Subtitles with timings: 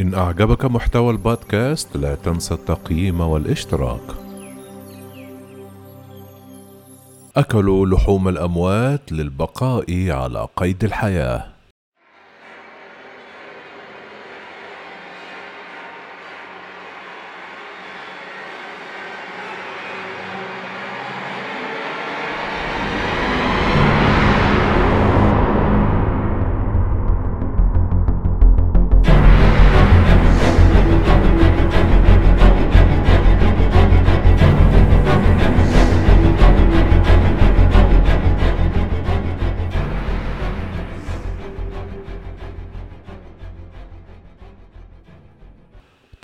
[0.00, 4.00] إن أعجبك محتوى البودكاست لا تنسى التقييم والاشتراك.
[7.36, 11.59] أكلوا لحوم الأموات للبقاء على قيد الحياة.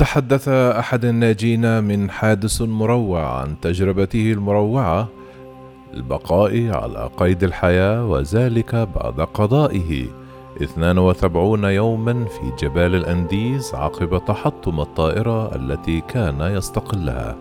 [0.07, 5.09] تحدث أحد الناجين من حادث مروع عن تجربته المروعة
[5.95, 10.07] البقاء على قيد الحياة وذلك بعد قضائه.
[10.63, 17.37] 72 يوما في جبال الأنديز عقب تحطم الطائرة التي كان يستقلها.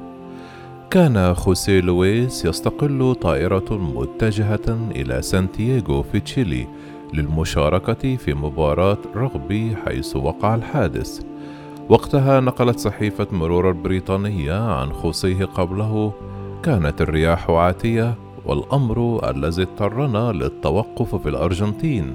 [0.89, 6.67] كان خوسيه لويس يستقل طائرة متجهة إلى سانتياغو في تشيلي
[7.13, 11.34] للمشاركة في مباراة رغبي حيث وقع الحادث.
[11.89, 16.13] وقتها نقلت صحيفة مرور البريطانية عن خوصيه قبله.
[16.63, 22.13] كانت الرياح عاتية والأمر الذي اضطرنا للتوقف في الأرجنتين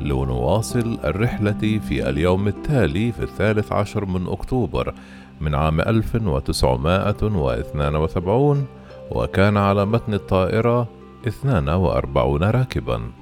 [0.00, 4.94] لنواصل الرحلة في اليوم التالي في الثالث عشر من أكتوبر
[5.40, 8.66] من عام 1972
[9.10, 10.88] وكان على متن الطائرة
[11.26, 13.19] 42 راكباً.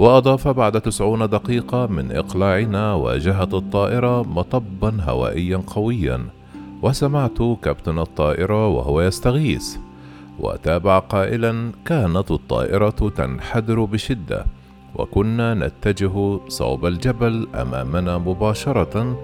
[0.00, 6.26] وأضاف بعد تسعون دقيقة من إقلاعنا واجهت الطائرة مطبا هوائيا قويا.
[6.82, 9.76] وسمعت كابتن الطائرة وهو يستغيث.
[10.38, 14.44] وتابع قائلا كانت الطائرة تنحدر بشدة.
[14.94, 19.16] وكنا نتجه صوب الجبل أمامنا مباشرة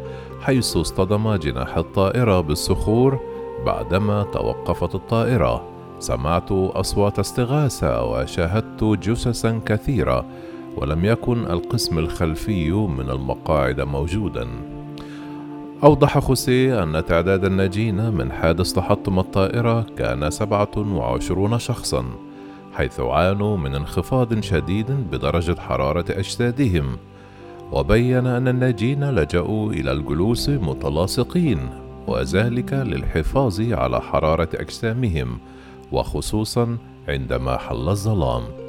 [0.43, 3.21] حيث اصطدم جناح الطائرة بالصخور
[3.67, 5.65] بعدما توقفت الطائرة.
[5.99, 10.25] سمعت أصوات استغاثة وشاهدت جثثا كثيرة
[10.77, 14.47] ولم يكن القسم الخلفي من المقاعد موجودا.
[15.85, 22.05] أوضح خوسيه أن تعداد الناجين من حادث تحطم الطائرة كان سبعة وعشرون شخصا
[22.73, 26.97] حيث عانوا من انخفاض شديد بدرجة حرارة أجسادهم
[27.73, 31.59] وبين أن الناجين لجأوا إلى الجلوس متلاصقين
[32.07, 35.39] وذلك للحفاظ على حرارة أجسامهم
[35.93, 36.77] وخصوصا
[37.09, 38.66] عندما حل الظلام.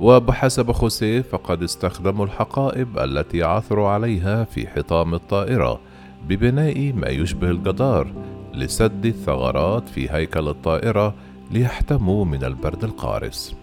[0.00, 5.80] وبحسب خوسيه فقد استخدموا الحقائب التي عثروا عليها في حطام الطائرة
[6.28, 8.12] ببناء ما يشبه الجدار
[8.54, 11.14] لسد الثغرات في هيكل الطائرة
[11.50, 13.56] ليحتموا من البرد القارس.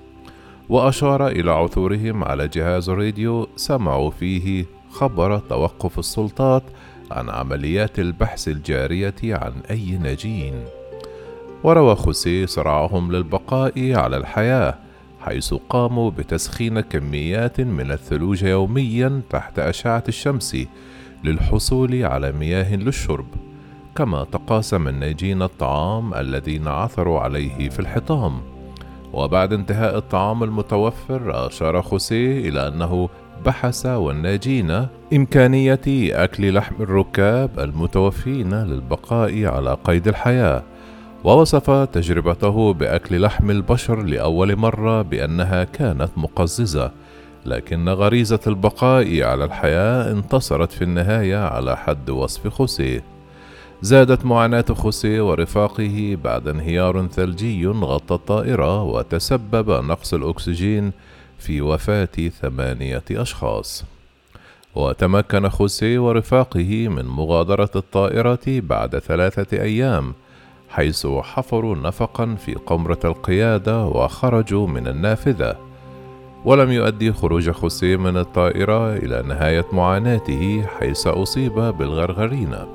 [0.70, 6.64] وأشار إلى عثورهم على جهاز راديو سمعوا فيه خبر توقف السلطات
[7.12, 10.54] عن عمليات البحث الجارية عن أي ناجين.
[11.64, 14.91] وروى خوسيه صراعهم للبقاء على الحياة
[15.22, 20.58] حيث قاموا بتسخين كميات من الثلوج يوميا تحت أشعة الشمس
[21.24, 23.26] للحصول على مياه للشرب
[23.96, 28.42] كما تقاسم الناجين الطعام الذين عثروا عليه في الحطام.
[29.14, 33.10] وبعد انتهاء الطعام المتوفر أشار خوسيه إلى أنه
[33.46, 35.82] بحث والناجين إمكانية
[36.24, 40.64] أكل لحم الركاب المتوفين للبقاء على قيد الحياة.
[41.24, 46.92] ووصف تجربته بأكل لحم البشر لأول مرة بأنها كانت مقززة
[47.46, 53.04] لكن غريزة البقاء على الحياة انتصرت في النهاية على حد وصف خوسيه
[53.82, 60.92] زادت معاناة خوسيه ورفاقه بعد انهيار ثلجي غطى الطائرة وتسبب نقص الأكسجين
[61.40, 63.86] في وفاة ثمانية أشخاص.
[64.76, 70.14] وتمكن خوسيه ورفاقه من مغادرة الطائرة بعد ثلاثة أيام
[70.72, 75.56] حيث حفروا نفقا في قمرة القيادة وخرجوا من النافذة.
[76.46, 82.68] ولم يؤدي خروج خوسيه من الطائرة إلى نهاية معاناته حيث أصيب بالغرغرينة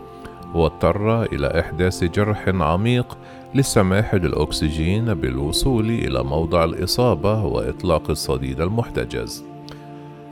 [0.54, 3.18] واضطر إلى إحداث جرح عميق
[3.54, 9.44] للسماح للأكسجين بالوصول إلى موضع الإصابة وإطلاق الصديد المحتجز.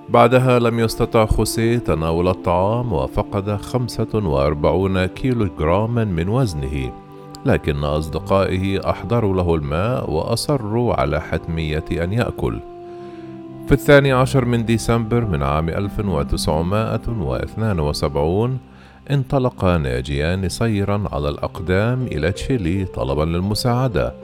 [0.09, 7.04] بعدها لم يستطع خوسيه تناول الطعام وفقد 45 كيلو جراما من وزنه.
[7.47, 12.61] لكن أصدقائه أحضروا له الماء وأصروا على حتمية أن يأكل.
[13.67, 18.59] في الثاني عشر من ديسمبر من عام 1972
[19.11, 24.15] انطلق ناجيان سيرا على الأقدام إلى تشيلي طلبا للمساعدة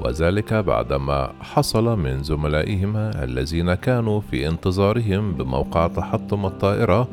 [0.00, 7.08] وذلك بعدما حصل من زملائهما الذين كانوا في انتظارهم بموقع تحطم الطائرة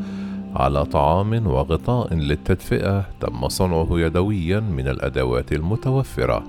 [0.56, 6.44] على طعام وغطاء للتدفئة تم صنعه يدويا من الأدوات المتوفرة.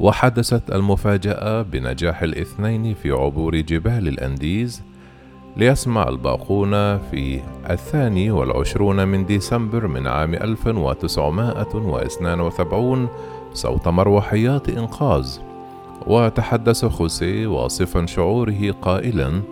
[0.00, 4.82] وحدثت المفاجأة بنجاح الاثنين في عبور جبال الأنديز
[5.56, 13.08] ليسمع الباقون في الثاني والعشرون من ديسمبر من عام 1972
[13.54, 15.38] صوت مروحيات إنقاذ.
[16.06, 19.42] وتحدث خوسيه واصفا شعوره قائلا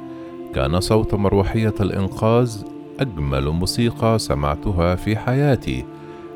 [0.55, 2.63] كان صوت مروحية الإنقاذ
[3.01, 5.85] أجمل موسيقى سمعتها في حياتي.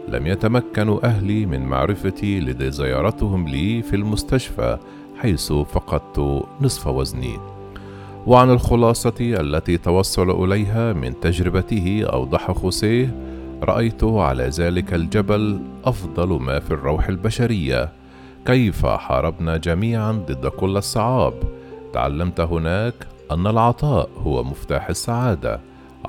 [0.08, 4.78] لم يتمكن أهلي من معرفتي لدى زيارتهم لي في المستشفى
[5.16, 7.38] حيث فقدت نصف وزني.
[8.26, 13.14] وعن الخلاصة التي توصل إليها من تجربته أوضح خوسيه
[13.62, 17.92] رأيت على ذلك الجبل أفضل ما في الروح البشرية.
[18.46, 21.34] كيف حاربنا جميعا ضد كل الصعاب؟
[21.92, 22.94] تعلمت هناك
[23.30, 25.60] أن العطاء هو مفتاح السعادة.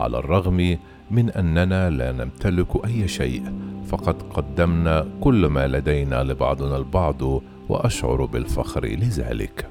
[0.01, 0.77] على الرغم
[1.11, 3.43] من أننا لا نمتلك أي شيء
[3.87, 7.21] فقد قدمنا كل ما لدينا لبعضنا البعض
[7.69, 9.70] وأشعر بالفخر لذلك.